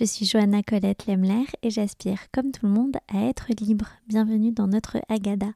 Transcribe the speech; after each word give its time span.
Je 0.00 0.06
suis 0.06 0.24
Johanna 0.24 0.62
Colette 0.62 1.06
Lemler 1.06 1.44
et 1.62 1.68
j'aspire, 1.68 2.30
comme 2.32 2.52
tout 2.52 2.64
le 2.64 2.72
monde, 2.72 2.96
à 3.12 3.26
être 3.26 3.48
libre. 3.60 3.86
Bienvenue 4.08 4.50
dans 4.50 4.66
notre 4.66 4.96
Agada. 5.10 5.52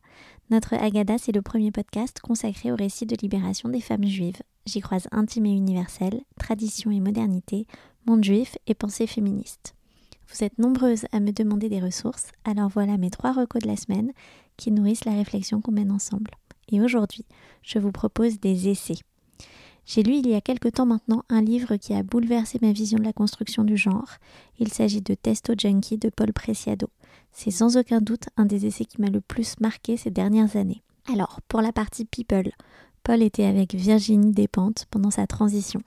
Notre 0.51 0.75
Agada, 0.75 1.17
c'est 1.17 1.33
le 1.33 1.41
premier 1.41 1.71
podcast 1.71 2.21
consacré 2.21 2.70
au 2.70 2.76
récit 2.76 3.07
de 3.07 3.17
libération 3.22 3.70
des 3.70 3.80
femmes 3.80 4.04
juives. 4.04 4.42
J'y 4.67 4.80
croise 4.80 5.08
intime 5.12 5.46
et 5.46 5.57
universel, 5.57 6.20
tradition 6.38 6.91
et 6.91 7.00
modernité, 7.00 7.67
monde 8.04 8.22
juif 8.22 8.59
et 8.66 8.75
pensée 8.75 9.07
féministe. 9.07 9.75
Vous 10.29 10.45
êtes 10.45 10.58
nombreuses 10.58 11.06
à 11.11 11.20
me 11.20 11.32
demander 11.32 11.70
des 11.70 11.80
ressources, 11.80 12.30
alors 12.45 12.68
voilà 12.68 12.98
mes 12.98 13.08
trois 13.08 13.32
recos 13.32 13.62
de 13.62 13.68
la 13.68 13.76
semaine 13.76 14.12
qui 14.58 14.72
nourrissent 14.72 15.06
la 15.06 15.14
réflexion 15.14 15.62
qu'on 15.62 15.72
mène 15.72 15.90
ensemble. 15.90 16.32
Et 16.70 16.82
aujourd'hui, 16.82 17.24
je 17.62 17.79
vous 17.79 17.92
propose 17.92 18.40
des 18.40 18.68
essais. 18.68 18.98
J'ai 19.87 20.03
lu 20.03 20.14
il 20.14 20.29
y 20.29 20.35
a 20.35 20.41
quelque 20.41 20.69
temps 20.69 20.87
maintenant 20.87 21.25
un 21.29 21.43
livre 21.43 21.77
qui 21.77 21.93
a 21.93 22.03
bouleversé 22.03 22.59
ma 22.62 22.73
vision 22.73 22.98
de 22.98 23.05
la 23.05 23.12
construction 23.12 23.64
du 23.64 23.77
genre. 23.77 24.09
Il 24.59 24.73
s'agit 24.73 25.03
de 25.03 25.14
Testo 25.14 25.53
Junkie 25.57 25.98
de 25.98 26.09
Paul 26.09 26.33
Preciado. 26.33 26.88
C'est 27.33 27.51
sans 27.51 27.77
aucun 27.77 28.01
doute 28.01 28.28
un 28.37 28.47
des 28.47 28.66
essais 28.66 28.84
qui 28.84 29.01
m'a 29.01 29.09
le 29.09 29.20
plus 29.20 29.61
marqué 29.61 29.97
ces 29.97 30.11
dernières 30.11 30.56
années. 30.56 30.83
Alors, 31.12 31.41
pour 31.48 31.61
la 31.61 31.73
partie 31.73 32.06
People, 32.06 32.51
Paul 33.02 33.23
était 33.23 33.45
avec 33.45 33.75
Virginie 33.75 34.33
Despentes 34.33 34.87
pendant 34.91 35.11
sa 35.11 35.27
transition, 35.27 35.83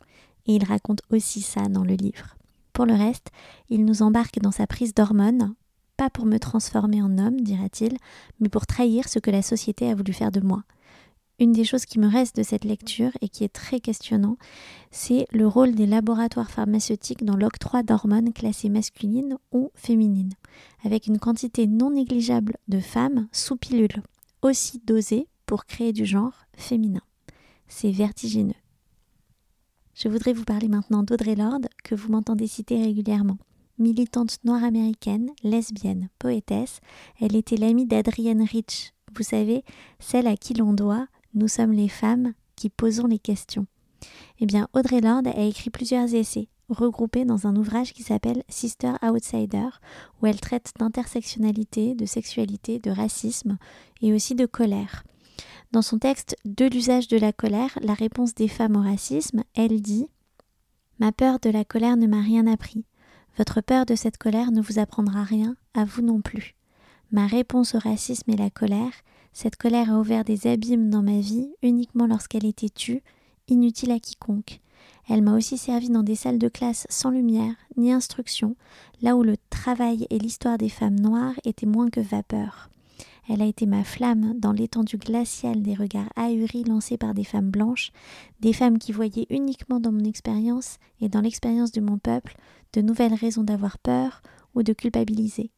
et 0.45 0.55
il 0.55 0.63
raconte 0.63 1.01
aussi 1.09 1.41
ça 1.41 1.63
dans 1.63 1.83
le 1.83 1.95
livre. 1.95 2.35
Pour 2.73 2.85
le 2.85 2.93
reste, 2.93 3.31
il 3.69 3.85
nous 3.85 4.03
embarque 4.03 4.39
dans 4.39 4.51
sa 4.51 4.67
prise 4.67 4.93
d'hormones, 4.93 5.55
pas 5.97 6.11
pour 6.11 6.27
me 6.27 6.37
transformer 6.37 7.01
en 7.01 7.17
homme, 7.17 7.41
dira-t-il, 7.41 7.97
mais 8.39 8.49
pour 8.49 8.67
trahir 8.67 9.09
ce 9.09 9.17
que 9.17 9.31
la 9.31 9.41
société 9.41 9.89
a 9.89 9.95
voulu 9.95 10.13
faire 10.13 10.31
de 10.31 10.41
moi. 10.41 10.61
Une 11.39 11.51
des 11.51 11.65
choses 11.65 11.85
qui 11.85 11.99
me 11.99 12.07
reste 12.07 12.35
de 12.35 12.41
cette 12.41 12.65
lecture 12.65 13.11
et 13.21 13.29
qui 13.29 13.43
est 13.43 13.53
très 13.53 13.79
questionnant, 13.79 14.37
c'est 14.89 15.27
le 15.31 15.47
rôle 15.47 15.75
des 15.75 15.85
laboratoires 15.85 16.49
pharmaceutiques 16.49 17.23
dans 17.23 17.37
l'octroi 17.37 17.83
d'hormones 17.83 18.33
classées 18.33 18.69
masculines 18.69 19.37
ou 19.51 19.69
féminines, 19.75 20.33
avec 20.83 21.05
une 21.05 21.19
quantité 21.19 21.67
non 21.67 21.91
négligeable 21.91 22.57
de 22.67 22.79
femmes 22.79 23.27
sous 23.31 23.55
pilule, 23.55 24.01
aussi 24.41 24.81
dosées 24.83 25.27
pour 25.45 25.65
créer 25.65 25.93
du 25.93 26.05
genre 26.05 26.33
féminin. 26.55 27.03
C'est 27.67 27.91
vertigineux. 27.91 28.53
Je 29.93 30.09
voudrais 30.09 30.33
vous 30.33 30.43
parler 30.43 30.69
maintenant 30.69 31.03
d'Audrey 31.03 31.35
Lorde, 31.35 31.67
que 31.83 31.93
vous 31.93 32.11
m'entendez 32.11 32.47
citer 32.47 32.81
régulièrement. 32.81 33.37
Militante 33.77 34.39
noire 34.43 34.63
américaine, 34.63 35.29
lesbienne, 35.43 36.09
poétesse, 36.17 36.79
elle 37.21 37.35
était 37.35 37.57
l'amie 37.57 37.85
d'Adrienne 37.85 38.41
Rich, 38.41 38.93
vous 39.15 39.23
savez, 39.23 39.63
celle 39.99 40.27
à 40.27 40.35
qui 40.35 40.55
l'on 40.55 40.73
doit 40.73 41.07
nous 41.33 41.47
sommes 41.47 41.73
les 41.73 41.89
femmes 41.89 42.33
qui 42.55 42.69
posons 42.69 43.07
les 43.07 43.19
questions. 43.19 43.67
Eh 44.39 44.45
bien, 44.45 44.67
Audrey 44.73 45.01
Lorde 45.01 45.27
a 45.27 45.43
écrit 45.43 45.69
plusieurs 45.69 46.13
essais 46.13 46.49
regroupés 46.69 47.25
dans 47.25 47.47
un 47.47 47.55
ouvrage 47.55 47.93
qui 47.93 48.03
s'appelle 48.03 48.43
Sister 48.49 48.93
Outsider, 49.01 49.69
où 50.21 50.25
elle 50.25 50.39
traite 50.39 50.73
d'intersectionnalité, 50.77 51.95
de 51.95 52.05
sexualité, 52.05 52.79
de 52.79 52.91
racisme 52.91 53.57
et 54.01 54.13
aussi 54.13 54.35
de 54.35 54.45
colère. 54.45 55.03
Dans 55.71 55.81
son 55.81 55.99
texte 55.99 56.35
De 56.45 56.65
l'usage 56.65 57.07
de 57.07 57.17
la 57.17 57.33
colère, 57.33 57.77
la 57.81 57.93
réponse 57.93 58.33
des 58.33 58.47
femmes 58.47 58.75
au 58.75 58.81
racisme, 58.81 59.43
elle 59.55 59.81
dit 59.81 60.07
Ma 60.99 61.11
peur 61.11 61.39
de 61.39 61.49
la 61.49 61.63
colère 61.63 61.97
ne 61.97 62.07
m'a 62.07 62.21
rien 62.21 62.47
appris. 62.47 62.85
Votre 63.37 63.61
peur 63.61 63.85
de 63.85 63.95
cette 63.95 64.17
colère 64.17 64.51
ne 64.51 64.61
vous 64.61 64.79
apprendra 64.79 65.23
rien, 65.23 65.55
à 65.73 65.85
vous 65.85 66.01
non 66.01 66.21
plus. 66.21 66.55
Ma 67.11 67.27
réponse 67.27 67.75
au 67.75 67.79
racisme 67.79 68.31
et 68.31 68.37
la 68.37 68.49
colère, 68.49 68.91
cette 69.33 69.55
colère 69.55 69.91
a 69.91 69.99
ouvert 69.99 70.23
des 70.23 70.47
abîmes 70.47 70.89
dans 70.89 71.03
ma 71.03 71.19
vie 71.19 71.49
uniquement 71.61 72.07
lorsqu'elle 72.07 72.45
était 72.45 72.69
tue, 72.69 73.03
inutile 73.47 73.91
à 73.91 73.99
quiconque. 73.99 74.61
Elle 75.09 75.21
m'a 75.21 75.35
aussi 75.35 75.57
servi 75.57 75.89
dans 75.89 76.03
des 76.03 76.15
salles 76.15 76.39
de 76.39 76.49
classe 76.49 76.85
sans 76.89 77.11
lumière 77.11 77.55
ni 77.77 77.93
instruction, 77.93 78.55
là 79.01 79.15
où 79.15 79.23
le 79.23 79.37
travail 79.49 80.05
et 80.09 80.19
l'histoire 80.19 80.57
des 80.57 80.69
femmes 80.69 80.99
noires 80.99 81.35
étaient 81.45 81.65
moins 81.65 81.89
que 81.89 82.01
vapeur. 82.01 82.69
Elle 83.29 83.41
a 83.41 83.45
été 83.45 83.65
ma 83.65 83.83
flamme 83.83 84.39
dans 84.39 84.53
l'étendue 84.53 84.97
glaciale 84.97 85.61
des 85.61 85.73
regards 85.73 86.09
ahuris 86.15 86.63
lancés 86.63 86.97
par 86.97 87.13
des 87.13 87.25
femmes 87.25 87.49
blanches, 87.49 87.91
des 88.39 88.53
femmes 88.53 88.77
qui 88.77 88.93
voyaient 88.93 89.27
uniquement 89.29 89.79
dans 89.79 89.91
mon 89.91 90.05
expérience 90.05 90.77
et 91.01 91.09
dans 91.09 91.21
l'expérience 91.21 91.71
de 91.71 91.81
mon 91.81 91.97
peuple 91.97 92.37
de 92.73 92.81
nouvelles 92.81 93.13
raisons 93.13 93.43
d'avoir 93.43 93.79
peur 93.79 94.21
ou 94.55 94.63
de 94.63 94.73
culpabiliser 94.73 95.51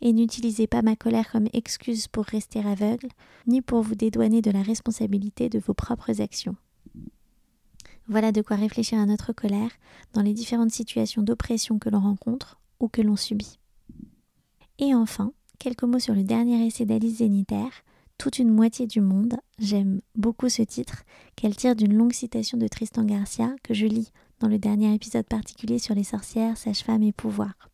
et 0.00 0.12
n'utilisez 0.12 0.66
pas 0.66 0.82
ma 0.82 0.96
colère 0.96 1.30
comme 1.30 1.48
excuse 1.52 2.08
pour 2.08 2.24
rester 2.24 2.60
aveugle, 2.60 3.08
ni 3.46 3.62
pour 3.62 3.82
vous 3.82 3.94
dédouaner 3.94 4.42
de 4.42 4.50
la 4.50 4.62
responsabilité 4.62 5.48
de 5.48 5.58
vos 5.58 5.74
propres 5.74 6.20
actions. 6.20 6.56
Voilà 8.08 8.30
de 8.30 8.42
quoi 8.42 8.56
réfléchir 8.56 8.98
à 8.98 9.06
notre 9.06 9.32
colère 9.32 9.70
dans 10.12 10.22
les 10.22 10.34
différentes 10.34 10.70
situations 10.70 11.22
d'oppression 11.22 11.78
que 11.78 11.88
l'on 11.88 12.00
rencontre 12.00 12.60
ou 12.78 12.88
que 12.88 13.02
l'on 13.02 13.16
subit. 13.16 13.58
Et 14.78 14.94
enfin, 14.94 15.32
quelques 15.58 15.82
mots 15.82 15.98
sur 15.98 16.14
le 16.14 16.22
dernier 16.22 16.66
essai 16.66 16.84
d'Alice 16.84 17.18
Zénitaire, 17.18 17.82
Toute 18.18 18.38
une 18.38 18.50
moitié 18.50 18.86
du 18.86 19.02
monde. 19.02 19.36
J'aime 19.58 20.00
beaucoup 20.14 20.48
ce 20.48 20.62
titre, 20.62 21.02
qu'elle 21.34 21.54
tire 21.54 21.76
d'une 21.76 21.92
longue 21.92 22.14
citation 22.14 22.56
de 22.56 22.66
Tristan 22.66 23.04
Garcia 23.04 23.54
que 23.62 23.74
je 23.74 23.84
lis 23.84 24.10
dans 24.40 24.48
le 24.48 24.58
dernier 24.58 24.94
épisode 24.94 25.26
particulier 25.26 25.78
sur 25.78 25.94
les 25.94 26.04
sorcières, 26.04 26.56
sages-femmes 26.56 27.02
et 27.02 27.12
pouvoirs. 27.12 27.68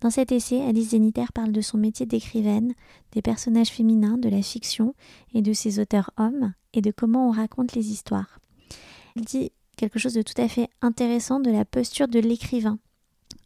Dans 0.00 0.10
cet 0.10 0.30
essai, 0.30 0.62
Alice 0.62 0.90
Zénitaire 0.90 1.32
parle 1.32 1.50
de 1.50 1.60
son 1.60 1.76
métier 1.76 2.06
d'écrivaine, 2.06 2.74
des 3.12 3.22
personnages 3.22 3.70
féminins, 3.70 4.16
de 4.16 4.28
la 4.28 4.42
fiction 4.42 4.94
et 5.34 5.42
de 5.42 5.52
ses 5.52 5.80
auteurs 5.80 6.10
hommes, 6.16 6.52
et 6.72 6.80
de 6.80 6.92
comment 6.92 7.28
on 7.28 7.32
raconte 7.32 7.74
les 7.74 7.90
histoires. 7.90 8.38
Elle 9.16 9.24
dit 9.24 9.50
quelque 9.76 9.98
chose 9.98 10.14
de 10.14 10.22
tout 10.22 10.40
à 10.40 10.48
fait 10.48 10.68
intéressant 10.82 11.40
de 11.40 11.50
la 11.50 11.64
posture 11.64 12.06
de 12.06 12.20
l'écrivain. 12.20 12.78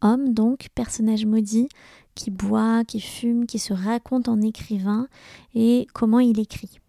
Homme, 0.01 0.33
donc, 0.33 0.67
personnage 0.75 1.25
maudit, 1.25 1.69
qui 2.13 2.29
boit, 2.29 2.83
qui 2.85 2.99
fume, 2.99 3.47
qui 3.47 3.57
se 3.57 3.73
raconte 3.73 4.27
en 4.27 4.41
écrivain, 4.41 5.07
et 5.55 5.87
comment 5.93 6.19
il 6.19 6.39
écrit. 6.39 6.79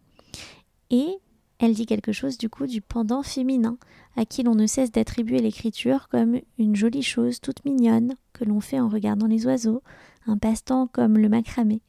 Et 0.90 1.18
elle 1.64 1.74
dit 1.74 1.86
quelque 1.86 2.12
chose 2.12 2.38
du 2.38 2.48
coup 2.48 2.66
du 2.66 2.80
pendant 2.80 3.22
féminin, 3.22 3.78
à 4.16 4.24
qui 4.24 4.42
l'on 4.42 4.54
ne 4.54 4.66
cesse 4.66 4.92
d'attribuer 4.92 5.38
l'écriture 5.38 6.08
comme 6.08 6.40
une 6.58 6.76
jolie 6.76 7.02
chose 7.02 7.40
toute 7.40 7.64
mignonne 7.64 8.14
que 8.32 8.44
l'on 8.44 8.60
fait 8.60 8.80
en 8.80 8.88
regardant 8.88 9.26
les 9.26 9.46
oiseaux, 9.46 9.82
un 10.26 10.36
passe-temps 10.36 10.86
comme 10.86 11.18
le 11.18 11.28
macramé. 11.28 11.82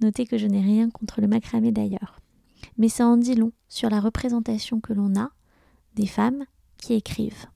Notez 0.00 0.26
que 0.26 0.38
je 0.38 0.46
n'ai 0.46 0.60
rien 0.60 0.90
contre 0.90 1.20
le 1.20 1.28
macramé 1.28 1.72
d'ailleurs. 1.72 2.20
Mais 2.78 2.88
ça 2.88 3.06
en 3.06 3.16
dit 3.16 3.34
long 3.34 3.52
sur 3.68 3.90
la 3.90 4.00
représentation 4.00 4.80
que 4.80 4.92
l'on 4.92 5.14
a 5.14 5.30
des 5.94 6.06
femmes 6.06 6.44
qui 6.78 6.94
écrivent. 6.94 7.46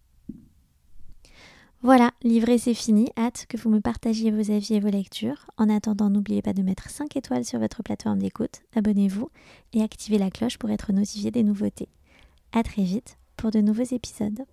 Voilà, 1.83 2.11
livré 2.23 2.59
c'est 2.59 2.75
fini. 2.75 3.09
Hâte 3.17 3.47
que 3.49 3.57
vous 3.57 3.71
me 3.71 3.81
partagiez 3.81 4.31
vos 4.31 4.51
avis 4.51 4.75
et 4.75 4.81
vos 4.81 4.89
lectures. 4.89 5.47
En 5.57 5.69
attendant, 5.69 6.11
n'oubliez 6.11 6.43
pas 6.43 6.53
de 6.53 6.63
mettre 6.63 6.91
5 6.91 7.17
étoiles 7.17 7.45
sur 7.45 7.61
votre 7.61 7.83
plateforme 7.83 8.19
d'écoute, 8.19 8.63
abonnez-vous 8.75 9.31
et 9.73 9.83
activez 9.83 10.19
la 10.19 10.31
cloche 10.31 10.59
pour 10.59 10.71
être 10.71 10.93
notifié 10.93 11.31
des 11.31 11.43
nouveautés. 11.43 11.89
À 12.53 12.63
très 12.63 12.83
vite 12.83 13.19
pour 13.37 13.51
de 13.51 13.61
nouveaux 13.61 13.83
épisodes. 13.83 14.47